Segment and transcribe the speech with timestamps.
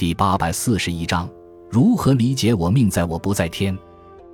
[0.00, 1.28] 第八百四十一章：
[1.68, 3.78] 如何理解“我命在我不在天”？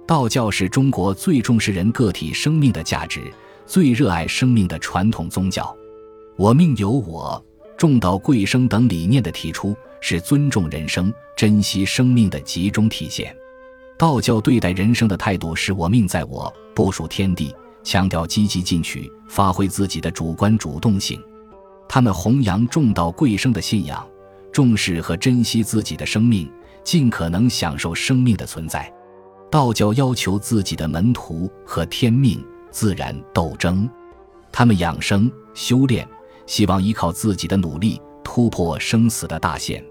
[0.06, 3.22] 道教是中国最重视人个体生命的价值、
[3.66, 5.76] 最热爱生命的传统宗教。
[6.38, 7.44] “我命由我，
[7.76, 13.36] 重道贵生”等理念的提出，是尊重人生、珍惜生命的集中体现。
[13.98, 17.52] 道教对待人生的态度是“我命在我，不属天地”，
[17.82, 21.20] 强调积极进取，发挥自己的主观主动性。
[21.88, 24.06] 他们弘扬重道贵生的信仰。
[24.56, 26.50] 重视和珍惜自己的生命，
[26.82, 28.90] 尽可能享受生命的存在。
[29.50, 33.86] 道教要求自己的门徒和天命、自然斗争，
[34.50, 36.08] 他们养生修炼，
[36.46, 39.84] 希望依靠自己的努力突破生死的大限。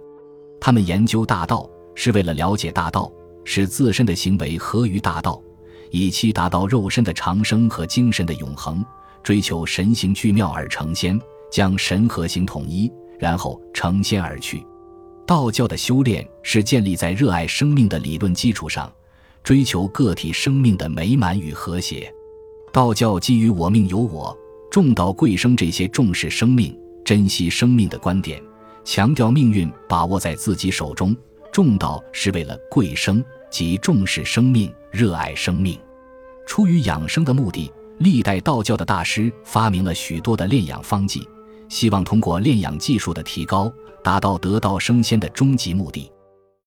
[0.59, 5.39] 他们研究大道，是为了了解大道，使自身的行为合于大道，
[5.91, 8.84] 以期达到肉身的长生和精神的永恒。
[9.21, 12.91] 追求神形俱妙而成仙，将神和形统一。
[13.19, 14.65] 然后成仙而去。
[15.25, 18.91] 道教的修炼是建立在热爱生命的理论基础上，
[19.43, 22.12] 追求个体生命的美满与和谐。
[22.71, 24.37] 道教基于“我命由我，
[24.70, 28.41] 重道贵生”这些重视生命、珍惜生命的观点，
[28.84, 31.15] 强调命运把握在自己手中。
[31.51, 35.79] 重道是为了贵生，即重视生命、热爱生命。
[36.45, 41.25] 出于养生的目的，历代道教的大师发明了许多的炼养方剂。
[41.70, 43.71] 希望通过炼养技术的提高，
[44.04, 46.12] 达到得道升仙的终极目的。